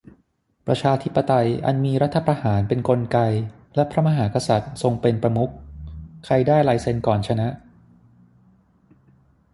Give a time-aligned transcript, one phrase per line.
[0.67, 3.17] ประชาธิปไตยอันมีรัฐประหารเป็นกลไก
[3.75, 5.49] และพระมหากษัตริย์ทรงเป็นประมุข
[6.25, 7.47] ใครได้ลายเซ็นก่อนชนะ